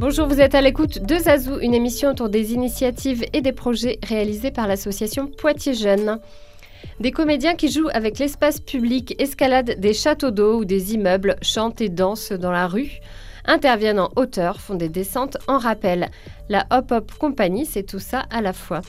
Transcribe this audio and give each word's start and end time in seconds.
Bonjour, 0.00 0.26
vous 0.26 0.40
êtes 0.40 0.54
à 0.54 0.62
l'écoute 0.62 1.04
de 1.04 1.16
Zazou, 1.16 1.58
une 1.60 1.74
émission 1.74 2.10
autour 2.10 2.30
des 2.30 2.54
initiatives 2.54 3.26
et 3.34 3.42
des 3.42 3.52
projets 3.52 3.98
réalisés 4.02 4.50
par 4.50 4.66
l'association 4.66 5.26
Poitiers 5.26 5.74
Jeunes. 5.74 6.18
Des 7.00 7.10
comédiens 7.10 7.56
qui 7.56 7.70
jouent 7.70 7.90
avec 7.92 8.18
l'espace 8.18 8.58
public, 8.58 9.14
escaladent 9.20 9.78
des 9.78 9.92
châteaux 9.92 10.30
d'eau 10.30 10.60
ou 10.60 10.64
des 10.64 10.94
immeubles, 10.94 11.36
chantent 11.42 11.82
et 11.82 11.90
dansent 11.90 12.32
dans 12.32 12.52
la 12.52 12.66
rue, 12.66 13.00
interviennent 13.48 13.98
en 13.98 14.10
hauteur, 14.14 14.60
font 14.60 14.76
des 14.76 14.88
descentes 14.88 15.38
en 15.48 15.58
rappel. 15.58 16.10
La 16.48 16.66
Hop 16.70 16.92
Hop 16.92 17.12
Compagnie, 17.18 17.66
c'est 17.66 17.82
tout 17.82 17.98
ça 17.98 18.26
à 18.30 18.40
la 18.40 18.52
fois. 18.52 18.82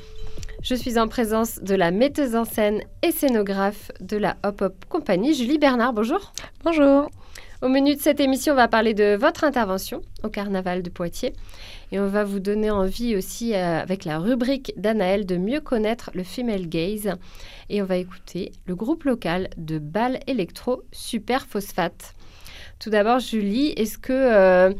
Je 0.62 0.76
suis 0.76 1.00
en 1.00 1.08
présence 1.08 1.60
de 1.60 1.74
la 1.74 1.90
metteuse 1.90 2.36
en 2.36 2.44
scène 2.44 2.82
et 3.02 3.12
scénographe 3.12 3.92
de 4.02 4.18
la 4.18 4.36
Hop 4.44 4.62
Hop 4.62 4.86
Compagnie, 4.90 5.34
Julie 5.34 5.58
Bernard. 5.58 5.94
Bonjour. 5.94 6.34
Bonjour. 6.64 7.10
Au 7.62 7.68
menu 7.68 7.96
de 7.96 8.02
cette 8.02 8.20
émission, 8.20 8.54
on 8.54 8.58
va 8.58 8.68
parler 8.68 8.94
de 8.94 9.18
votre 9.20 9.44
intervention 9.44 10.02
au 10.24 10.30
Carnaval 10.30 10.82
de 10.82 10.90
Poitiers. 10.90 11.34
Et 11.92 12.00
on 12.00 12.08
va 12.08 12.24
vous 12.24 12.40
donner 12.40 12.72
envie 12.72 13.16
aussi, 13.16 13.54
euh, 13.54 13.82
avec 13.82 14.06
la 14.06 14.20
rubrique 14.20 14.74
d'Anaël, 14.78 15.26
de 15.26 15.38
mieux 15.38 15.60
connaître 15.60 16.12
le 16.14 16.24
female 16.24 16.68
gaze. 16.68 17.14
Et 17.70 17.82
on 17.82 17.86
va 17.86 17.98
écouter 17.98 18.52
le 18.66 18.76
groupe 18.76 19.06
local 19.06 19.50
de 19.58 19.78
bal 19.78 20.20
électro 20.28 20.84
Super 20.92 21.46
Phosphate. 21.48 22.16
Tout 22.80 22.90
d'abord, 22.90 23.20
Julie, 23.20 23.74
est-ce 23.76 23.98
que 23.98 24.14
euh, 24.14 24.74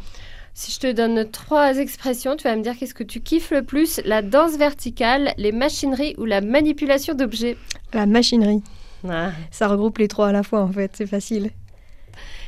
si 0.54 0.72
je 0.72 0.80
te 0.80 0.92
donne 0.92 1.30
trois 1.30 1.78
expressions, 1.78 2.36
tu 2.36 2.46
vas 2.46 2.56
me 2.56 2.64
dire 2.64 2.78
qu'est-ce 2.78 2.94
que 2.94 3.04
tu 3.04 3.20
kiffes 3.20 3.52
le 3.52 3.62
plus 3.62 4.00
La 4.06 4.22
danse 4.22 4.58
verticale, 4.58 5.34
les 5.38 5.52
machineries 5.52 6.16
ou 6.18 6.26
la 6.26 6.42
manipulation 6.42 7.14
d'objets? 7.14 7.58
La 7.94 8.06
machinerie. 8.06 8.64
Ah. 9.08 9.32
Ça 9.52 9.68
regroupe 9.68 9.98
les 9.98 10.08
trois 10.08 10.30
à 10.30 10.32
la 10.32 10.44
fois 10.44 10.62
en 10.62 10.72
fait, 10.72 10.92
c'est 10.96 11.08
facile. 11.08 11.52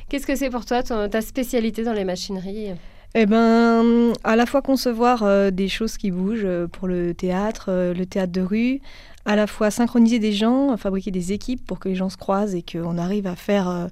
Qu'est-ce 0.09 0.28
que 0.28 0.36
c'est 0.36 0.50
pour 0.50 0.66
toi 0.66 0.84
ta 0.84 1.22
spécialité 1.22 1.83
dans 1.83 1.94
les 1.94 2.04
machineries? 2.04 2.72
Eh 3.14 3.26
ben, 3.26 4.14
à 4.23 4.38
la 4.38 4.45
fois 4.45 4.61
concevoir 4.61 5.23
euh, 5.23 5.52
des 5.52 5.67
choses 5.67 5.98
qui 5.98 6.11
bougent 6.11 6.45
euh, 6.45 6.67
pour 6.67 6.88
le 6.88 7.14
théâtre, 7.14 7.66
euh, 7.67 7.94
le 7.94 8.06
théâtre 8.06 8.31
de 8.31 8.42
rue, 8.42 8.80
à 9.26 9.36
la 9.36 9.48
fois 9.48 9.70
synchroniser 9.70 10.20
des 10.20 10.31
gens, 10.31 10.76
fabriquer 10.78 11.11
des 11.11 11.33
équipes 11.33 11.66
pour 11.66 11.80
que 11.80 11.89
les 11.89 11.95
gens 11.95 12.09
se 12.09 12.16
croisent 12.16 12.56
et 12.56 12.64
qu'on 12.64 12.98
arrive 12.98 13.28
à 13.28 13.36
faire 13.36 13.89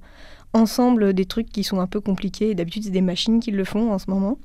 ensemble 0.52 1.12
des 1.12 1.24
trucs 1.24 1.50
qui 1.50 1.64
sont 1.64 1.80
un 1.80 1.86
peu 1.86 2.00
compliqués. 2.00 2.54
D'habitude, 2.54 2.84
c'est 2.84 2.90
des 2.90 3.00
machines 3.00 3.40
qui 3.40 3.50
le 3.50 3.64
font 3.64 3.92
en 3.92 3.98
ce 3.98 4.10
moment. 4.10 4.38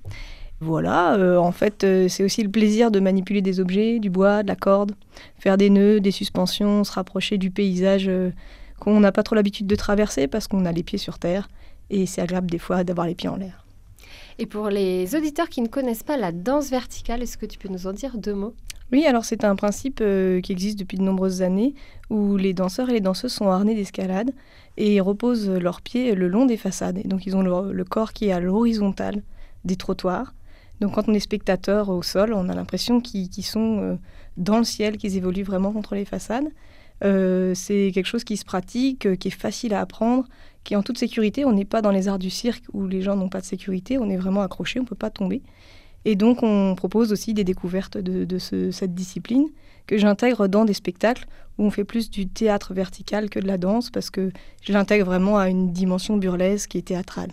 Voilà, 0.62 1.17
en 1.39 1.52
fait, 1.52 1.86
c'est 2.08 2.23
aussi 2.23 2.42
le 2.42 2.50
plaisir 2.50 2.89
de 2.89 3.00
manipuler 3.00 3.42
des 3.42 3.59
objets, 3.59 4.00
du 4.00 4.09
bois, 4.09 4.42
de 4.42 4.47
la 4.47 4.56
corde, 4.56 4.94
faire 5.38 5.58
des 5.58 5.70
nœuds, 5.70 6.00
des 6.00 6.12
suspensions, 6.12 6.86
se 6.86 6.94
rapprocher 6.94 7.38
du 7.38 7.52
paysage 7.52 8.09
qu'on 8.80 9.00
n'a 9.02 9.12
pas 9.12 9.23
trop 9.23 9.36
l'habitude 9.36 9.67
de 9.67 9.75
traverser 9.75 10.28
parce 10.28 10.47
qu'on 10.47 10.66
a 10.66 10.72
les 10.72 10.84
pieds 10.84 10.97
sur 10.97 11.20
terre 11.20 11.50
et 11.89 12.06
c'est 12.06 12.22
agréable 12.22 12.50
des 12.50 12.58
fois 12.58 12.84
d'avoir 12.84 13.06
les 13.06 13.16
pieds 13.16 13.30
en 13.30 13.36
l'air. 13.36 13.65
Et 14.38 14.45
pour 14.45 14.69
les 14.69 15.16
auditeurs 15.16 15.47
qui 15.47 15.61
ne 15.61 15.67
connaissent 15.67 16.03
pas 16.03 16.17
la 16.17 16.31
danse 16.31 16.69
verticale, 16.69 17.23
est-ce 17.23 17.38
que 17.38 17.45
tu 17.45 17.58
peux 17.58 17.69
nous 17.69 17.88
en 17.88 17.94
dire 17.94 18.17
deux 18.17 18.33
mots? 18.33 18.53
Oui, 18.91 19.05
alors 19.05 19.25
c'est 19.25 19.44
un 19.44 19.55
principe 19.55 20.00
euh, 20.02 20.41
qui 20.41 20.52
existe 20.52 20.78
depuis 20.78 20.97
de 20.97 21.03
nombreuses 21.03 21.41
années 21.41 21.73
où 22.09 22.38
les 22.38 22.53
danseurs 22.53 22.89
et 22.89 22.94
les 22.94 23.02
danseuses 23.02 23.33
sont 23.33 23.50
harnés 23.50 23.73
d'escalade 23.73 24.31
et 24.78 25.00
reposent 25.02 25.50
leurs 25.50 25.81
pieds 25.81 26.13
le 26.13 26.28
long 26.28 26.45
des 26.45 26.58
façades. 26.58 27.00
Et 27.00 27.08
donc 27.08 27.25
ils 27.25 27.36
ont 27.36 27.41
le, 27.41 27.83
corps 27.83 28.13
qui 28.13 28.28
est 28.28 28.31
à 28.31 28.39
l'horizontale 28.39 29.23
des 29.63 29.75
trottoirs. 29.75 30.36
Donc 30.81 30.94
quand 30.95 31.08
on 31.08 31.13
est 31.13 31.19
spectateur 31.19 31.90
au 31.90 32.03
sol, 32.03 32.34
on 32.34 32.50
a 32.50 32.53
l'impression 32.53 33.00
qu'ils 33.00 33.45
sont 33.45 33.79
euh, 33.79 33.95
dans 34.38 34.57
le 34.57 34.66
ciel, 34.66 34.97
qu'ils 34.97 35.16
évoluent 35.18 35.44
vraiment 35.44 35.72
contre 35.72 35.95
les 35.95 36.06
façades. 36.06 36.50
Euh, 37.03 37.53
c'est 37.56 37.91
quelque 37.94 38.06
chose 38.06 38.23
qui 38.23 38.38
se 38.38 38.45
pratique, 38.45 39.17
qui 39.17 39.28
est 39.28 39.31
facile 39.31 39.73
à 39.73 39.81
apprendre, 39.81 40.25
qui 40.63 40.73
est 40.73 40.78
en 40.78 40.83
toute 40.83 40.97
sécurité. 40.97 41.45
On 41.45 41.53
n'est 41.53 41.66
pas 41.66 41.81
dans 41.81 41.91
les 41.91 42.07
arts 42.07 42.19
du 42.19 42.29
cirque 42.29 42.63
où 42.73 42.88
les 42.88 43.01
gens 43.01 43.16
n'ont 43.16 43.29
pas 43.29 43.41
de 43.41 43.45
sécurité, 43.45 43.97
on 43.97 44.09
est 44.09 44.17
vraiment 44.17 44.41
accroché, 44.41 44.79
on 44.79 44.83
ne 44.83 44.88
peut 44.88 44.95
pas 44.95 45.09
tomber. 45.09 45.41
Et 46.06 46.16
donc 46.16 46.44
on 46.44 46.75
propose 46.75 47.11
aussi 47.11 47.33
des 47.33 47.44
découvertes 47.44 47.97
de, 47.97 48.38
cette 48.38 48.94
discipline 48.94 49.47
que 49.88 49.97
j'intègre 49.97 50.47
dans 50.47 50.66
des 50.66 50.73
spectacles 50.73 51.25
où 51.57 51.66
on 51.66 51.72
fait 51.72 51.83
plus 51.83 52.09
du 52.09 52.28
théâtre 52.28 52.73
vertical 52.73 53.29
que 53.29 53.39
de 53.39 53.47
la 53.47 53.57
danse 53.57 53.89
parce 53.89 54.09
que 54.09 54.31
je 54.62 54.72
l'intègre 54.72 55.06
vraiment 55.06 55.38
à 55.38 55.50
une 55.50 55.72
dimension 55.72 56.17
burlesque 56.17 56.75
et 56.75 56.81
théâtrale. 56.81 57.31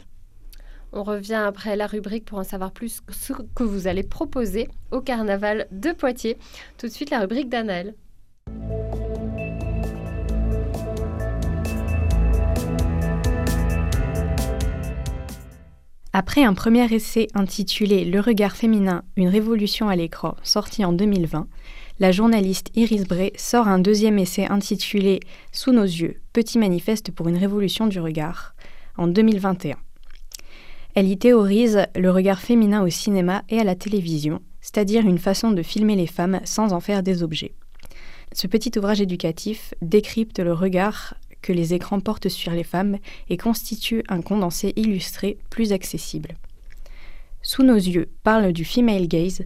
On 0.95 1.03
revient 1.03 1.43
après 1.47 1.77
la 1.77 1.87
rubrique 1.87 2.27
pour 2.27 2.39
en 2.39 2.45
savoir 2.45 2.71
plus 2.71 3.01
ce 3.11 3.33
que 3.55 3.63
vous 3.63 3.87
allez 3.87 4.03
proposer 4.03 4.69
au 4.91 5.01
carnaval 5.01 5.67
de 5.71 5.93
Poitiers. 5.93 6.37
Tout 6.77 6.87
de 6.87 6.93
suite 6.93 7.11
la 7.11 7.21
rubrique 7.21 7.49
d'Anaël. 7.49 7.95
Après 16.15 16.45
un 16.45 16.53
premier 16.53 16.93
essai 16.93 17.29
intitulé 17.33 18.05
Le 18.05 18.21
regard 18.21 18.55
féminin, 18.55 19.03
une 19.17 19.29
révolution 19.29 19.89
à 19.89 19.97
l'écran, 19.97 20.37
sorti 20.43 20.85
en 20.85 20.93
2020, 20.93 21.47
la 22.01 22.13
journaliste 22.13 22.69
Iris 22.75 23.05
Bray 23.05 23.33
sort 23.39 23.67
un 23.67 23.79
deuxième 23.79 24.19
essai 24.19 24.45
intitulé 24.45 25.21
Sous 25.53 25.73
nos 25.73 25.85
yeux, 25.85 26.21
petit 26.35 26.59
manifeste 26.59 27.13
pour 27.13 27.29
une 27.29 27.39
révolution 27.39 27.87
du 27.87 27.99
regard, 27.99 28.55
en 28.99 29.07
2021. 29.07 29.77
Elle 30.95 31.09
y 31.09 31.17
théorise 31.17 31.87
le 31.97 32.11
regard 32.11 32.43
féminin 32.43 32.83
au 32.83 32.91
cinéma 32.91 33.43
et 33.49 33.59
à 33.59 33.65
la 33.65 33.75
télévision, 33.75 34.43
c'est-à-dire 34.61 35.07
une 35.07 35.17
façon 35.17 35.51
de 35.51 35.63
filmer 35.63 35.97
les 35.97 36.07
femmes 36.07 36.41
sans 36.45 36.75
en 36.75 36.81
faire 36.81 37.03
des 37.03 37.23
objets. 37.23 37.55
Ce 38.35 38.47
petit 38.47 38.79
ouvrage 38.79 39.01
éducatif 39.01 39.73
décrypte 39.81 40.41
le 40.41 40.53
regard 40.53 41.15
que 41.43 41.53
les 41.53 41.75
écrans 41.75 42.01
portent 42.01 42.29
sur 42.29 42.53
les 42.53 42.65
femmes 42.65 42.99
et 43.29 43.37
constitue 43.37 44.03
un 44.09 44.23
condensé 44.23 44.73
illustré 44.77 45.39
plus 45.51 45.73
accessible. 45.73 46.37
Sous 47.43 47.65
nos 47.65 47.75
yeux 47.75 48.09
parle 48.23 48.53
du 48.53 48.65
female 48.65 49.09
gaze, 49.09 49.45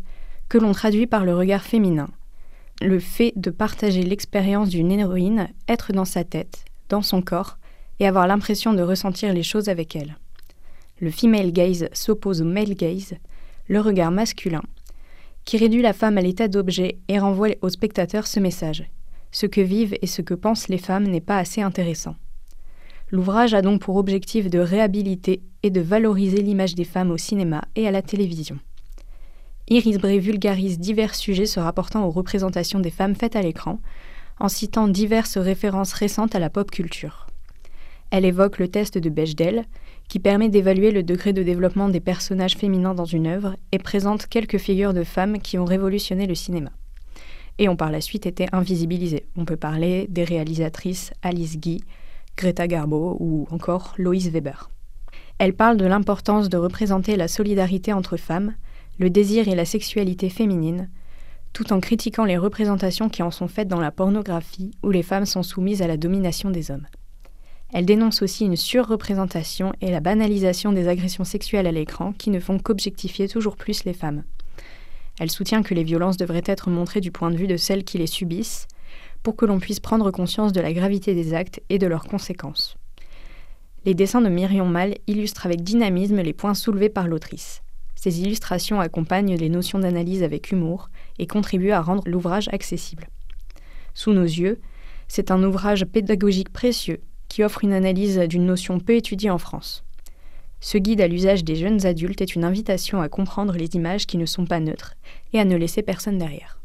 que 0.48 0.58
l'on 0.58 0.72
traduit 0.72 1.06
par 1.06 1.24
le 1.24 1.34
regard 1.34 1.64
féminin, 1.64 2.08
le 2.82 3.00
fait 3.00 3.32
de 3.36 3.50
partager 3.50 4.02
l'expérience 4.02 4.68
d'une 4.68 4.92
héroïne, 4.92 5.48
être 5.66 5.92
dans 5.92 6.04
sa 6.04 6.22
tête, 6.22 6.64
dans 6.88 7.02
son 7.02 7.22
corps, 7.22 7.58
et 7.98 8.06
avoir 8.06 8.26
l'impression 8.26 8.74
de 8.74 8.82
ressentir 8.82 9.32
les 9.32 9.42
choses 9.42 9.68
avec 9.68 9.96
elle. 9.96 10.18
Le 11.00 11.10
female 11.10 11.52
gaze 11.52 11.88
s'oppose 11.92 12.42
au 12.42 12.44
male 12.44 12.74
gaze, 12.74 13.14
le 13.68 13.80
regard 13.80 14.10
masculin, 14.10 14.62
qui 15.44 15.56
réduit 15.56 15.82
la 15.82 15.94
femme 15.94 16.18
à 16.18 16.20
l'état 16.22 16.48
d'objet 16.48 16.98
et 17.08 17.18
renvoie 17.18 17.56
au 17.62 17.70
spectateur 17.70 18.26
ce 18.26 18.40
message 18.40 18.84
ce 19.36 19.44
que 19.44 19.60
vivent 19.60 19.98
et 20.00 20.06
ce 20.06 20.22
que 20.22 20.32
pensent 20.32 20.68
les 20.68 20.78
femmes 20.78 21.06
n'est 21.06 21.20
pas 21.20 21.36
assez 21.36 21.60
intéressant. 21.60 22.16
L'ouvrage 23.10 23.52
a 23.52 23.60
donc 23.60 23.82
pour 23.82 23.96
objectif 23.96 24.48
de 24.48 24.58
réhabiliter 24.58 25.42
et 25.62 25.68
de 25.68 25.82
valoriser 25.82 26.40
l'image 26.40 26.74
des 26.74 26.84
femmes 26.84 27.10
au 27.10 27.18
cinéma 27.18 27.60
et 27.74 27.86
à 27.86 27.90
la 27.90 28.00
télévision. 28.00 28.58
Iris 29.68 29.98
Bray 29.98 30.20
vulgarise 30.20 30.78
divers 30.78 31.14
sujets 31.14 31.44
se 31.44 31.60
rapportant 31.60 32.06
aux 32.06 32.10
représentations 32.10 32.80
des 32.80 32.88
femmes 32.88 33.14
faites 33.14 33.36
à 33.36 33.42
l'écran, 33.42 33.78
en 34.40 34.48
citant 34.48 34.88
diverses 34.88 35.36
références 35.36 35.92
récentes 35.92 36.34
à 36.34 36.38
la 36.38 36.48
pop 36.48 36.70
culture. 36.70 37.26
Elle 38.10 38.24
évoque 38.24 38.58
le 38.58 38.68
test 38.68 38.96
de 38.96 39.10
Bechdel, 39.10 39.66
qui 40.08 40.18
permet 40.18 40.48
d'évaluer 40.48 40.92
le 40.92 41.02
degré 41.02 41.34
de 41.34 41.42
développement 41.42 41.90
des 41.90 42.00
personnages 42.00 42.56
féminins 42.56 42.94
dans 42.94 43.04
une 43.04 43.26
œuvre 43.26 43.54
et 43.70 43.78
présente 43.78 44.28
quelques 44.28 44.58
figures 44.58 44.94
de 44.94 45.04
femmes 45.04 45.40
qui 45.40 45.58
ont 45.58 45.66
révolutionné 45.66 46.26
le 46.26 46.34
cinéma 46.34 46.70
et 47.58 47.68
ont 47.68 47.76
par 47.76 47.90
la 47.90 48.00
suite 48.00 48.26
été 48.26 48.46
invisibilisées. 48.52 49.26
On 49.36 49.44
peut 49.44 49.56
parler 49.56 50.06
des 50.08 50.24
réalisatrices 50.24 51.12
Alice 51.22 51.58
Guy, 51.58 51.82
Greta 52.36 52.66
Garbo 52.66 53.16
ou 53.20 53.46
encore 53.50 53.94
Loïs 53.98 54.28
Weber. 54.28 54.70
Elle 55.38 55.54
parle 55.54 55.76
de 55.76 55.86
l'importance 55.86 56.48
de 56.48 56.56
représenter 56.56 57.16
la 57.16 57.28
solidarité 57.28 57.92
entre 57.92 58.16
femmes, 58.16 58.54
le 58.98 59.10
désir 59.10 59.48
et 59.48 59.54
la 59.54 59.64
sexualité 59.64 60.30
féminine, 60.30 60.88
tout 61.52 61.72
en 61.72 61.80
critiquant 61.80 62.24
les 62.24 62.36
représentations 62.36 63.08
qui 63.08 63.22
en 63.22 63.30
sont 63.30 63.48
faites 63.48 63.68
dans 63.68 63.80
la 63.80 63.90
pornographie 63.90 64.72
où 64.82 64.90
les 64.90 65.02
femmes 65.02 65.26
sont 65.26 65.42
soumises 65.42 65.82
à 65.82 65.86
la 65.86 65.96
domination 65.96 66.50
des 66.50 66.70
hommes. 66.70 66.86
Elle 67.72 67.86
dénonce 67.86 68.22
aussi 68.22 68.44
une 68.44 68.56
surreprésentation 68.56 69.72
et 69.80 69.90
la 69.90 70.00
banalisation 70.00 70.72
des 70.72 70.88
agressions 70.88 71.24
sexuelles 71.24 71.66
à 71.66 71.72
l'écran 71.72 72.12
qui 72.12 72.30
ne 72.30 72.40
font 72.40 72.58
qu'objectifier 72.58 73.28
toujours 73.28 73.56
plus 73.56 73.84
les 73.84 73.92
femmes. 73.92 74.22
Elle 75.18 75.30
soutient 75.30 75.62
que 75.62 75.74
les 75.74 75.84
violences 75.84 76.16
devraient 76.16 76.42
être 76.44 76.70
montrées 76.70 77.00
du 77.00 77.10
point 77.10 77.30
de 77.30 77.36
vue 77.36 77.46
de 77.46 77.56
celles 77.56 77.84
qui 77.84 77.98
les 77.98 78.06
subissent, 78.06 78.66
pour 79.22 79.36
que 79.36 79.46
l'on 79.46 79.58
puisse 79.58 79.80
prendre 79.80 80.10
conscience 80.10 80.52
de 80.52 80.60
la 80.60 80.72
gravité 80.72 81.14
des 81.14 81.34
actes 81.34 81.60
et 81.68 81.78
de 81.78 81.86
leurs 81.86 82.04
conséquences. 82.04 82.76
Les 83.84 83.94
dessins 83.94 84.20
de 84.20 84.28
Myrion 84.28 84.66
Mal 84.66 84.96
illustrent 85.06 85.46
avec 85.46 85.62
dynamisme 85.62 86.20
les 86.20 86.32
points 86.32 86.54
soulevés 86.54 86.88
par 86.88 87.08
l'autrice. 87.08 87.62
Ces 87.94 88.20
illustrations 88.20 88.80
accompagnent 88.80 89.36
les 89.36 89.48
notions 89.48 89.78
d'analyse 89.78 90.22
avec 90.22 90.52
humour 90.52 90.90
et 91.18 91.26
contribuent 91.26 91.70
à 91.70 91.80
rendre 91.80 92.02
l'ouvrage 92.06 92.48
accessible. 92.52 93.08
Sous 93.94 94.12
nos 94.12 94.22
yeux, 94.22 94.60
c'est 95.08 95.30
un 95.30 95.42
ouvrage 95.42 95.86
pédagogique 95.86 96.52
précieux 96.52 97.00
qui 97.28 97.42
offre 97.42 97.64
une 97.64 97.72
analyse 97.72 98.18
d'une 98.18 98.44
notion 98.44 98.78
peu 98.78 98.94
étudiée 98.94 99.30
en 99.30 99.38
France. 99.38 99.85
Ce 100.60 100.78
guide 100.78 101.00
à 101.00 101.08
l'usage 101.08 101.44
des 101.44 101.56
jeunes 101.56 101.84
adultes 101.86 102.22
est 102.22 102.34
une 102.34 102.44
invitation 102.44 103.00
à 103.00 103.08
comprendre 103.08 103.54
les 103.54 103.74
images 103.74 104.06
qui 104.06 104.16
ne 104.16 104.26
sont 104.26 104.46
pas 104.46 104.60
neutres 104.60 104.94
et 105.32 105.38
à 105.38 105.44
ne 105.44 105.56
laisser 105.56 105.82
personne 105.82 106.18
derrière. 106.18 106.60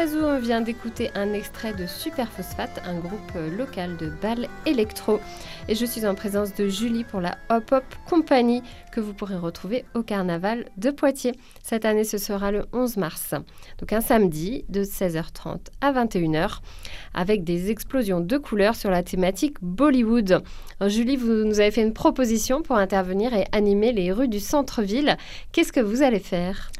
On 0.00 0.38
vient 0.38 0.60
d'écouter 0.60 1.10
un 1.16 1.32
extrait 1.32 1.72
de 1.72 1.84
Superphosphate, 1.86 2.80
un 2.86 3.00
groupe 3.00 3.32
local 3.56 3.96
de 3.96 4.10
balles 4.22 4.46
électro. 4.64 5.18
Et 5.66 5.74
je 5.74 5.84
suis 5.84 6.06
en 6.06 6.14
présence 6.14 6.54
de 6.54 6.68
Julie 6.68 7.02
pour 7.02 7.20
la 7.20 7.36
Hop 7.50 7.72
Hop 7.72 7.84
Company 8.08 8.62
que 8.92 9.00
vous 9.00 9.12
pourrez 9.12 9.34
retrouver 9.34 9.84
au 9.94 10.04
Carnaval 10.04 10.66
de 10.76 10.92
Poitiers. 10.92 11.32
Cette 11.64 11.84
année, 11.84 12.04
ce 12.04 12.16
sera 12.16 12.52
le 12.52 12.66
11 12.72 12.96
mars, 12.96 13.34
donc 13.78 13.92
un 13.92 14.00
samedi 14.00 14.64
de 14.68 14.84
16h30 14.84 15.58
à 15.80 15.92
21h, 15.92 16.58
avec 17.12 17.42
des 17.42 17.72
explosions 17.72 18.20
de 18.20 18.38
couleurs 18.38 18.76
sur 18.76 18.90
la 18.90 19.02
thématique 19.02 19.56
Bollywood. 19.62 20.44
Julie, 20.86 21.16
vous 21.16 21.44
nous 21.44 21.58
avez 21.58 21.72
fait 21.72 21.82
une 21.82 21.92
proposition 21.92 22.62
pour 22.62 22.76
intervenir 22.76 23.34
et 23.34 23.46
animer 23.50 23.90
les 23.90 24.12
rues 24.12 24.28
du 24.28 24.38
centre-ville. 24.38 25.16
Qu'est-ce 25.50 25.72
que 25.72 25.80
vous 25.80 26.02
allez 26.02 26.20
faire 26.20 26.70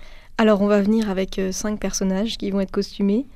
alors, 0.40 0.62
on 0.62 0.68
va 0.68 0.80
venir 0.80 1.10
avec 1.10 1.40
euh, 1.40 1.50
cinq 1.50 1.80
personnages 1.80 2.38
qui 2.38 2.52
vont 2.52 2.60
être 2.60 2.70
costumés. 2.70 3.26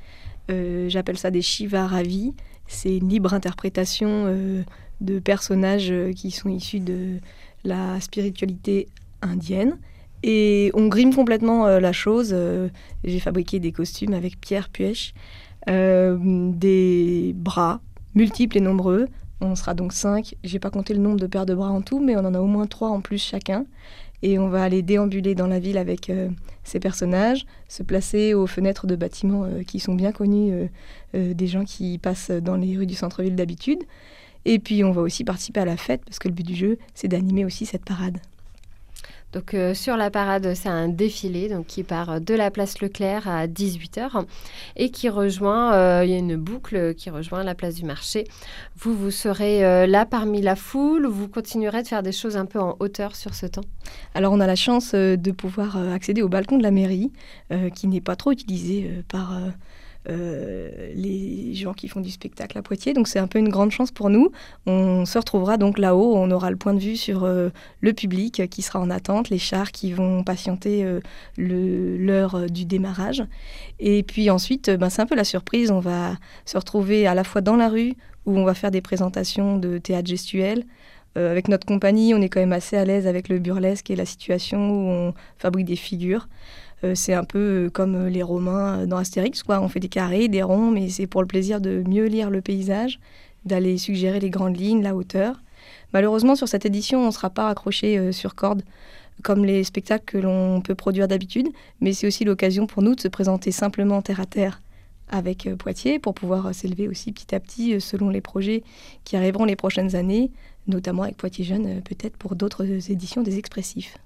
Euh, 0.52 0.88
j'appelle 0.88 1.18
ça 1.18 1.32
des 1.32 1.42
Shiva 1.42 1.88
Ravi. 1.88 2.32
C'est 2.68 2.96
une 2.96 3.08
libre 3.08 3.34
interprétation 3.34 4.08
euh, 4.08 4.62
de 5.00 5.18
personnages 5.18 5.92
qui 6.14 6.30
sont 6.30 6.48
issus 6.48 6.78
de 6.78 7.18
la 7.64 8.00
spiritualité 8.00 8.86
indienne. 9.20 9.78
Et 10.22 10.70
on 10.74 10.86
grime 10.86 11.12
complètement 11.12 11.66
la 11.66 11.92
chose. 11.92 12.32
J'ai 13.02 13.18
fabriqué 13.18 13.58
des 13.58 13.72
costumes 13.72 14.14
avec 14.14 14.40
Pierre 14.40 14.68
Puech, 14.68 15.14
des 15.66 17.32
bras 17.34 17.80
multiples 18.14 18.58
et 18.58 18.60
nombreux. 18.60 19.08
On 19.44 19.56
sera 19.56 19.74
donc 19.74 19.92
cinq. 19.92 20.36
J'ai 20.44 20.60
pas 20.60 20.70
compté 20.70 20.94
le 20.94 21.00
nombre 21.00 21.18
de 21.18 21.26
paires 21.26 21.46
de 21.46 21.54
bras 21.54 21.70
en 21.70 21.82
tout, 21.82 21.98
mais 21.98 22.16
on 22.16 22.20
en 22.20 22.32
a 22.32 22.40
au 22.40 22.46
moins 22.46 22.66
trois 22.66 22.90
en 22.90 23.00
plus 23.00 23.18
chacun 23.18 23.66
et 24.22 24.38
on 24.38 24.48
va 24.48 24.62
aller 24.62 24.82
déambuler 24.82 25.34
dans 25.34 25.48
la 25.48 25.58
ville 25.58 25.76
avec 25.76 26.08
euh, 26.08 26.28
ces 26.62 26.78
personnages, 26.78 27.44
se 27.66 27.82
placer 27.82 28.34
aux 28.34 28.46
fenêtres 28.46 28.86
de 28.86 28.94
bâtiments 28.94 29.44
euh, 29.44 29.64
qui 29.64 29.80
sont 29.80 29.94
bien 29.94 30.12
connus 30.12 30.68
euh, 31.14 31.34
des 31.34 31.46
gens 31.48 31.64
qui 31.64 31.98
passent 31.98 32.30
dans 32.30 32.56
les 32.56 32.76
rues 32.76 32.86
du 32.86 32.94
centre-ville 32.94 33.34
d'habitude. 33.34 33.82
Et 34.44 34.60
puis 34.60 34.84
on 34.84 34.92
va 34.92 35.02
aussi 35.02 35.24
participer 35.24 35.60
à 35.60 35.64
la 35.64 35.76
fête 35.76 36.04
parce 36.04 36.20
que 36.20 36.28
le 36.28 36.34
but 36.34 36.46
du 36.46 36.54
jeu, 36.54 36.78
c'est 36.94 37.08
d'animer 37.08 37.44
aussi 37.44 37.66
cette 37.66 37.84
parade. 37.84 38.18
Donc 39.32 39.54
euh, 39.54 39.72
sur 39.72 39.96
la 39.96 40.10
parade, 40.10 40.54
c'est 40.54 40.68
un 40.68 40.88
défilé 40.88 41.48
donc, 41.48 41.66
qui 41.66 41.82
part 41.82 42.20
de 42.20 42.34
la 42.34 42.50
place 42.50 42.80
Leclerc 42.80 43.26
à 43.26 43.46
18h 43.46 44.24
et 44.76 44.90
qui 44.90 45.08
rejoint, 45.08 45.72
euh, 45.74 46.04
il 46.04 46.10
y 46.10 46.14
a 46.14 46.18
une 46.18 46.36
boucle 46.36 46.94
qui 46.94 47.08
rejoint 47.08 47.42
la 47.42 47.54
place 47.54 47.76
du 47.76 47.84
marché. 47.84 48.24
Vous, 48.76 48.94
vous 48.94 49.10
serez 49.10 49.64
euh, 49.64 49.86
là 49.86 50.04
parmi 50.04 50.42
la 50.42 50.54
foule 50.54 51.06
ou 51.06 51.12
vous 51.12 51.28
continuerez 51.28 51.82
de 51.82 51.88
faire 51.88 52.02
des 52.02 52.12
choses 52.12 52.36
un 52.36 52.46
peu 52.46 52.60
en 52.60 52.76
hauteur 52.78 53.16
sur 53.16 53.34
ce 53.34 53.46
temps? 53.46 53.64
Alors 54.14 54.32
on 54.32 54.40
a 54.40 54.46
la 54.46 54.56
chance 54.56 54.94
de 54.94 55.30
pouvoir 55.30 55.76
accéder 55.76 56.22
au 56.22 56.28
balcon 56.28 56.58
de 56.58 56.62
la 56.62 56.70
mairie 56.70 57.10
qui 57.74 57.88
n'est 57.88 58.00
pas 58.00 58.16
trop 58.16 58.32
utilisé 58.32 59.02
par 59.08 59.34
les 60.06 61.54
gens 61.54 61.74
qui 61.74 61.88
font 61.88 62.00
du 62.00 62.10
spectacle 62.10 62.58
à 62.58 62.62
Poitiers. 62.62 62.92
Donc 62.92 63.08
c'est 63.08 63.18
un 63.18 63.26
peu 63.26 63.38
une 63.38 63.48
grande 63.48 63.70
chance 63.70 63.90
pour 63.90 64.10
nous. 64.10 64.30
On 64.66 65.04
se 65.04 65.18
retrouvera 65.18 65.56
donc 65.56 65.78
là-haut, 65.78 66.14
on 66.16 66.30
aura 66.30 66.50
le 66.50 66.56
point 66.56 66.74
de 66.74 66.80
vue 66.80 66.96
sur 66.96 67.24
euh, 67.24 67.50
le 67.80 67.92
public 67.92 68.48
qui 68.50 68.62
sera 68.62 68.80
en 68.80 68.90
attente, 68.90 69.30
les 69.30 69.38
chars 69.38 69.70
qui 69.72 69.92
vont 69.92 70.24
patienter 70.24 70.84
euh, 70.84 71.00
l'heure 71.36 72.50
du 72.50 72.64
démarrage. 72.64 73.24
Et 73.78 74.02
puis 74.02 74.30
ensuite, 74.30 74.70
ben, 74.70 74.90
c'est 74.90 75.02
un 75.02 75.06
peu 75.06 75.16
la 75.16 75.24
surprise, 75.24 75.70
on 75.70 75.80
va 75.80 76.16
se 76.44 76.56
retrouver 76.56 77.06
à 77.06 77.14
la 77.14 77.24
fois 77.24 77.40
dans 77.40 77.56
la 77.56 77.68
rue 77.68 77.94
où 78.26 78.38
on 78.38 78.44
va 78.44 78.54
faire 78.54 78.70
des 78.70 78.80
présentations 78.80 79.58
de 79.58 79.78
théâtre 79.78 80.08
gestuel, 80.08 80.64
avec 81.14 81.48
notre 81.48 81.66
compagnie, 81.66 82.14
on 82.14 82.22
est 82.22 82.30
quand 82.30 82.40
même 82.40 82.54
assez 82.54 82.74
à 82.74 82.86
l'aise 82.86 83.06
avec 83.06 83.28
le 83.28 83.38
burlesque 83.38 83.90
et 83.90 83.96
la 83.96 84.06
situation 84.06 84.70
où 84.70 84.88
on 84.88 85.14
fabrique 85.36 85.66
des 85.66 85.76
figures. 85.76 86.26
Euh, 86.84 86.94
c'est 86.94 87.14
un 87.14 87.24
peu 87.24 87.38
euh, 87.66 87.70
comme 87.70 87.94
euh, 87.94 88.10
les 88.10 88.22
Romains 88.22 88.86
dans 88.86 88.96
Astérix, 88.96 89.42
quoi. 89.42 89.60
On 89.60 89.68
fait 89.68 89.80
des 89.80 89.88
carrés, 89.88 90.28
des 90.28 90.42
ronds, 90.42 90.70
mais 90.70 90.88
c'est 90.88 91.06
pour 91.06 91.20
le 91.20 91.28
plaisir 91.28 91.60
de 91.60 91.82
mieux 91.86 92.06
lire 92.06 92.30
le 92.30 92.40
paysage, 92.40 92.98
d'aller 93.44 93.78
suggérer 93.78 94.20
les 94.20 94.30
grandes 94.30 94.56
lignes, 94.56 94.82
la 94.82 94.94
hauteur. 94.94 95.40
Malheureusement, 95.92 96.34
sur 96.34 96.48
cette 96.48 96.66
édition, 96.66 97.02
on 97.02 97.06
ne 97.06 97.10
sera 97.12 97.30
pas 97.30 97.48
accroché 97.48 98.12
sur 98.12 98.34
corde 98.34 98.62
comme 99.22 99.44
les 99.44 99.62
spectacles 99.62 100.04
que 100.06 100.18
l'on 100.18 100.60
peut 100.62 100.74
produire 100.74 101.06
d'habitude, 101.06 101.48
mais 101.80 101.92
c'est 101.92 102.06
aussi 102.06 102.24
l'occasion 102.24 102.66
pour 102.66 102.82
nous 102.82 102.94
de 102.94 103.00
se 103.00 103.08
présenter 103.08 103.52
simplement 103.52 104.00
terre 104.00 104.20
à 104.20 104.24
terre 104.26 104.62
avec 105.10 105.48
Poitiers 105.58 105.98
pour 105.98 106.14
pouvoir 106.14 106.54
s'élever 106.54 106.88
aussi 106.88 107.12
petit 107.12 107.34
à 107.34 107.40
petit 107.40 107.78
selon 107.80 108.08
les 108.08 108.22
projets 108.22 108.64
qui 109.04 109.16
arriveront 109.16 109.44
les 109.44 109.54
prochaines 109.54 109.94
années, 109.94 110.30
notamment 110.66 111.02
avec 111.02 111.18
Poitiers 111.18 111.44
Jeunes, 111.44 111.82
peut-être 111.82 112.16
pour 112.16 112.34
d'autres 112.34 112.90
éditions 112.90 113.22
des 113.22 113.38
expressifs 113.38 113.98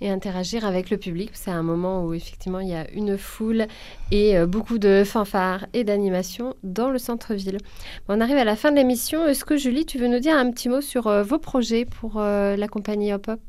et 0.00 0.10
interagir 0.10 0.64
avec 0.64 0.90
le 0.90 0.96
public. 0.96 1.30
C'est 1.34 1.50
un 1.50 1.62
moment 1.62 2.04
où 2.04 2.14
effectivement 2.14 2.60
il 2.60 2.68
y 2.68 2.74
a 2.74 2.90
une 2.92 3.18
foule 3.18 3.66
et 4.10 4.36
euh, 4.36 4.46
beaucoup 4.46 4.78
de 4.78 5.02
fanfares 5.04 5.66
et 5.72 5.84
d'animations 5.84 6.54
dans 6.62 6.90
le 6.90 6.98
centre-ville. 6.98 7.58
on 8.08 8.20
arrive 8.20 8.36
à 8.36 8.44
la 8.44 8.56
fin 8.56 8.70
de 8.70 8.76
l'émission. 8.76 9.26
Est-ce 9.26 9.44
que 9.44 9.56
Julie, 9.56 9.84
tu 9.84 9.98
veux 9.98 10.08
nous 10.08 10.18
dire 10.18 10.36
un 10.36 10.50
petit 10.50 10.68
mot 10.68 10.80
sur 10.80 11.06
euh, 11.06 11.22
vos 11.22 11.38
projets 11.38 11.84
pour 11.84 12.14
euh, 12.16 12.56
la 12.56 12.68
compagnie 12.68 13.12
Hop 13.12 13.28
Hop 13.28 13.40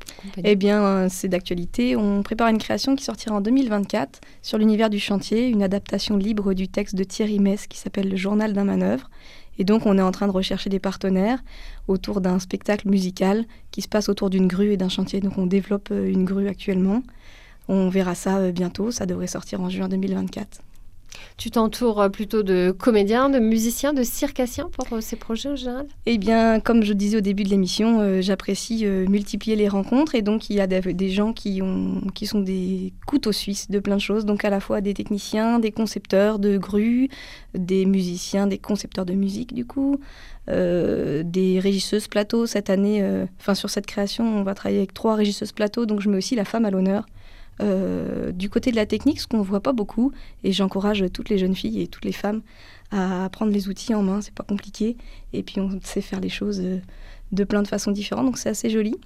Eh 0.44 0.56
bien, 0.56 1.08
c'est 1.08 1.28
d'actualité. 1.28 1.96
On 1.96 2.22
prépare 2.22 2.48
une 2.48 2.58
création 2.58 2.96
qui 2.96 3.04
sortira 3.04 3.36
en 3.36 3.40
2024 3.40 4.20
sur 4.42 4.58
l'univers 4.58 4.90
du 4.90 4.98
chantier, 4.98 5.48
une 5.48 5.62
adaptation 5.62 6.16
libre 6.16 6.54
du 6.54 6.68
texte 6.68 6.94
de 6.94 7.04
Thierry 7.04 7.38
Mess 7.38 7.66
qui 7.66 7.78
s'appelle 7.78 8.08
Le 8.08 8.16
journal 8.16 8.52
d'un 8.52 8.64
manœuvre. 8.64 9.08
Et 9.58 9.64
donc, 9.64 9.86
on 9.86 9.98
est 9.98 10.02
en 10.02 10.12
train 10.12 10.26
de 10.26 10.32
rechercher 10.32 10.70
des 10.70 10.78
partenaires 10.78 11.42
autour 11.88 12.20
d'un 12.20 12.38
spectacle 12.38 12.88
musical 12.88 13.44
qui 13.70 13.82
se 13.82 13.88
passe 13.88 14.08
autour 14.08 14.30
d'une 14.30 14.48
grue 14.48 14.72
et 14.72 14.76
d'un 14.76 14.88
chantier. 14.88 15.20
Donc, 15.20 15.38
on 15.38 15.46
développe 15.46 15.88
euh, 15.90 16.10
une 16.10 16.24
grue 16.24 16.48
actuellement. 16.48 17.02
On 17.68 17.88
verra 17.88 18.14
ça 18.14 18.38
euh, 18.38 18.52
bientôt. 18.52 18.90
Ça 18.90 19.06
devrait 19.06 19.26
sortir 19.26 19.60
en 19.60 19.68
juin 19.68 19.88
2024. 19.88 20.62
Tu 21.36 21.50
t'entoures 21.50 22.00
euh, 22.00 22.08
plutôt 22.08 22.42
de 22.42 22.74
comédiens, 22.76 23.28
de 23.28 23.38
musiciens, 23.38 23.92
de 23.92 24.02
circassiens 24.02 24.68
pour 24.72 24.96
euh, 24.96 25.00
ces 25.00 25.16
projets 25.16 25.50
en 25.50 25.56
général? 25.56 25.86
Eh 26.06 26.18
bien, 26.18 26.60
comme 26.60 26.82
je 26.82 26.92
disais 26.92 27.16
au 27.16 27.20
début 27.20 27.42
de 27.42 27.48
l'émission, 27.48 28.00
euh, 28.00 28.20
j'apprécie 28.20 28.86
multiplier 29.08 29.56
les 29.56 29.68
rencontres 29.68 30.14
et 30.14 30.22
donc 30.22 30.50
il 30.50 30.56
y 30.56 30.60
a 30.60 30.66
des, 30.66 31.10
gens 31.10 31.32
qui, 31.32 31.60
ont, 31.62 32.00
qui 32.14 32.26
sont 32.26 32.40
des 32.40 32.92
couteaux 33.06 33.32
suisses 33.32 33.70
de 33.70 33.78
plein 33.78 33.96
de 33.96 34.00
choses, 34.00 34.24
donc 34.24 34.44
à 34.44 34.50
la 34.50 34.60
fois 34.60 34.80
des 34.80 34.94
techniciens, 34.94 35.58
des 35.58 35.72
concepteurs 35.72 36.38
de 36.38 36.58
grues, 36.58 37.08
des 37.54 37.86
musiciens, 37.86 38.46
des 38.46 38.58
concepteurs 38.58 39.04
de 39.04 39.14
musique 39.14 39.54
du 39.54 39.64
coup, 39.64 39.98
des 40.48 41.58
régisseuses 41.60 42.08
plateau. 42.08 42.46
Cette 42.46 42.70
année, 42.70 43.04
enfin 43.40 43.54
sur 43.54 43.70
cette 43.70 43.86
création, 43.86 44.24
on 44.24 44.42
va 44.42 44.54
travailler 44.54 44.78
avec 44.78 44.94
trois 44.94 45.14
régisseuses 45.14 45.52
plateau, 45.52 45.86
donc 45.86 46.00
je 46.00 46.08
mets 46.08 46.18
aussi 46.18 46.34
la 46.34 46.44
femme 46.44 46.64
à 46.64 46.70
l'honneur. 46.70 47.06
Euh, 47.60 48.32
du 48.32 48.48
côté 48.48 48.70
de 48.70 48.76
la 48.76 48.86
technique, 48.86 49.20
ce 49.20 49.26
qu'on 49.26 49.38
ne 49.38 49.42
voit 49.42 49.60
pas 49.60 49.72
beaucoup, 49.72 50.12
et 50.42 50.52
j'encourage 50.52 51.04
toutes 51.12 51.28
les 51.28 51.38
jeunes 51.38 51.54
filles 51.54 51.82
et 51.82 51.86
toutes 51.86 52.04
les 52.04 52.12
femmes 52.12 52.42
à 52.90 53.28
prendre 53.30 53.52
les 53.52 53.68
outils 53.68 53.94
en 53.94 54.02
main, 54.02 54.20
c'est 54.20 54.34
pas 54.34 54.44
compliqué, 54.44 54.96
et 55.32 55.42
puis 55.42 55.60
on 55.60 55.80
sait 55.82 56.00
faire 56.00 56.20
les 56.20 56.28
choses 56.28 56.60
euh, 56.60 56.78
de 57.32 57.44
plein 57.44 57.62
de 57.62 57.68
façons 57.68 57.90
différentes, 57.90 58.26
donc 58.26 58.38
c'est 58.38 58.50
assez 58.50 58.70
joli. 58.70 58.96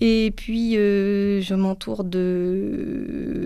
Et 0.00 0.32
puis, 0.34 0.76
euh, 0.76 1.40
je 1.40 1.54
m'entoure 1.54 2.04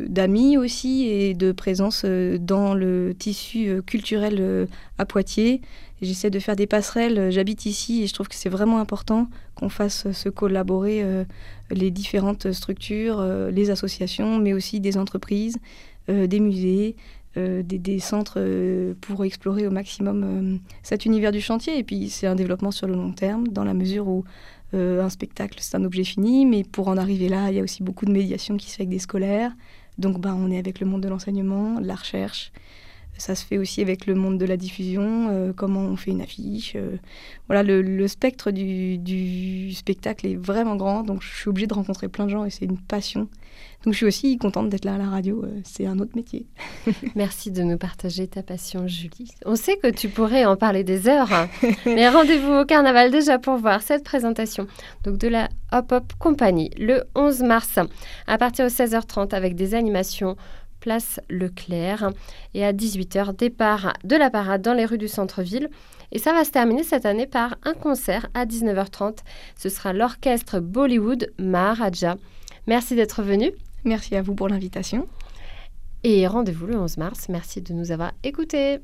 d'amis 0.09 0.57
aussi 0.57 1.07
et 1.09 1.35
de 1.35 1.53
présence 1.53 2.05
dans 2.05 2.75
le 2.75 3.15
tissu 3.19 3.83
culturel 3.87 4.69
à 4.99 5.05
Poitiers. 5.05 5.61
J'essaie 6.05 6.31
de 6.31 6.39
faire 6.39 6.57
des 6.57 6.67
passerelles. 6.67 7.31
J'habite 7.31 7.67
ici 7.67 8.03
et 8.03 8.07
je 8.07 8.15
trouve 8.15 8.29
que 8.29 8.35
c'est 8.35 8.49
vraiment 8.49 8.79
important 8.79 9.29
qu'on 9.55 9.69
fasse 9.69 10.11
se 10.13 10.29
collaborer 10.29 11.03
euh, 11.03 11.25
les 11.71 11.91
différentes 11.91 12.53
structures, 12.53 13.21
euh, 13.21 13.51
les 13.51 13.71
associations, 13.71 14.39
mais 14.39 14.53
aussi 14.53 14.81
des 14.81 14.99
entreprises, 14.99 15.57
euh, 16.09 16.27
des 16.27 16.41
musées, 16.41 16.97
des, 17.37 17.99
centres 17.99 18.39
pour 19.01 19.25
explorer 19.25 19.67
au 19.67 19.71
maximum 19.73 20.61
cet 20.85 21.05
univers 21.05 21.33
du 21.33 21.41
chantier. 21.41 21.77
Et 21.77 21.83
puis 21.83 22.09
c'est 22.09 22.29
un 22.29 22.37
développement 22.37 22.71
sur 22.71 22.87
le 22.87 22.95
long 22.95 23.11
terme, 23.11 23.49
dans 23.49 23.65
la 23.65 23.75
mesure 23.75 24.07
où 24.07 24.23
un 24.75 25.09
spectacle 25.09 25.59
c'est 25.61 25.77
un 25.77 25.85
objet 25.85 26.05
fini, 26.05 26.47
mais 26.47 26.65
pour 26.65 26.89
en 26.89 26.97
arriver 26.97 27.29
là, 27.29 27.51
il 27.51 27.57
y 27.57 27.61
a 27.61 27.63
aussi 27.63 27.83
beaucoup 27.83 28.05
de 28.05 28.13
médiation 28.13 28.57
qui 28.57 28.71
se 28.71 28.77
fait 28.77 28.83
avec 28.83 28.91
des 28.91 28.99
scolaires. 28.99 29.53
Donc 29.99 30.21
ben, 30.21 30.35
on 30.35 30.51
est 30.51 30.59
avec 30.59 30.81
le 30.81 30.87
monde 30.87 31.03
de 31.03 31.09
l'enseignement, 31.09 31.81
de 31.81 31.87
la 31.87 31.95
recherche. 31.95 32.53
Ça 33.17 33.35
se 33.35 33.45
fait 33.45 33.59
aussi 33.59 33.81
avec 33.81 34.07
le 34.07 34.15
monde 34.15 34.39
de 34.39 34.45
la 34.45 34.57
diffusion, 34.57 35.29
euh, 35.31 35.53
comment 35.55 35.81
on 35.81 35.97
fait 35.97 36.11
une 36.11 36.21
affiche. 36.21 36.75
Euh. 36.75 36.97
voilà, 37.47 37.63
le, 37.63 38.09
spectre 38.09 38.51
du, 38.51 39.73
spectacle 39.73 40.27
est 40.27 40.35
vraiment 40.35 40.77
grand, 40.77 41.03
donc 41.03 41.23
je 41.23 41.35
suis 41.35 41.49
obligée 41.49 41.67
de 41.67 41.75
rencontrer 41.75 42.09
plein 42.09 42.25
de 42.25 42.31
gens 42.31 42.45
et 42.45 42.51
c'est 42.51 42.65
une 42.65 42.79
passion. 42.79 43.29
Donc 43.85 43.93
je 43.93 43.99
suis 43.99 44.07
aussi 44.07 44.39
contente 44.39 44.71
d'être 44.71 44.85
là 44.85 44.95
à 44.95 44.99
la 44.99 45.09
radio, 45.09 45.45
euh, 45.45 45.61
c'est 45.63 45.87
un 45.87 45.99
autre 45.99 46.17
métier. 46.17 46.47
Merci 47.15 47.51
de 47.51 47.63
nous 47.63 47.79
partager 47.79 48.27
ta 48.27 48.43
passion, 48.43 48.89
Julie. 48.89 49.31
On 49.45 49.57
sait 49.57 49.77
que 49.77 49.89
tu 49.89 50.09
pourrais 50.09 50.45
en 50.45 50.57
parler 50.57 50.85
des 50.85 51.09
heures, 51.09 51.33
hein. 51.33 51.49
mais 51.87 52.09
rendez-vous 52.09 52.53
au 52.53 52.65
carnaval 52.65 53.11
déjà 53.11 53.39
pour 53.39 53.57
voir 53.57 53.83
cette 53.83 54.03
présentation 54.05 54.67
donc 55.05 55.19
de 55.19 55.29
la 55.29 55.49
Hop 55.73 55.93
Hop 55.93 56.13
Company 56.19 56.71
le 56.79 57.05
11 57.15 57.43
mars 57.43 57.79
à 58.27 58.39
partir 58.39 58.65
de 58.65 58.71
16h30 58.71 59.35
avec 59.35 59.55
des 59.55 59.75
animations 59.75 60.37
place 60.85 61.19
Leclerc. 61.31 62.11
Et 62.53 62.63
à 62.63 62.75
18h, 62.75 63.35
départ 63.35 63.95
de 64.05 64.17
la 64.17 64.29
parade 64.29 64.61
dans 64.61 64.75
les 64.75 64.85
rues 64.85 64.99
du 64.99 65.09
centre-ville. 65.09 65.71
Et 66.13 66.19
ça 66.19 66.35
va 66.35 66.45
se 66.45 66.51
terminer 66.51 66.83
cette 66.83 67.07
année 67.07 67.27
par 67.27 67.57
un 67.65 67.73
concert 67.73 68.29
à 68.35 68.45
19h30. 68.45 69.21
Ce 69.57 69.71
sera 69.71 69.95
l'orchestre 69.95 70.61
Bollywood 70.61 71.33
Maharaja. 71.39 72.17
Merci 72.67 72.97
d'être 72.97 73.23
venu. 73.23 73.51
Merci 73.85 74.15
à 74.15 74.21
vous 74.21 74.35
pour 74.35 74.49
l'invitation. 74.49 75.09
Et 76.03 76.27
rendez-vous 76.27 76.67
le 76.67 76.77
11 76.77 76.99
mars. 76.99 77.29
Merci 77.31 77.63
de 77.63 77.73
nous 77.73 77.91
avoir 77.91 78.13
écoutés. 78.23 78.81